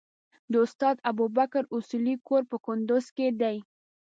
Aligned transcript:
د 0.51 0.53
استاد 0.65 0.95
ابوبکر 1.11 1.63
اصولي 1.77 2.15
کور 2.27 2.43
په 2.51 2.57
کندوز 2.65 3.05
کې 3.15 3.27
دی. 3.41 3.57